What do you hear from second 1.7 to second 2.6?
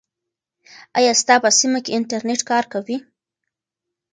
کې انټرنیټ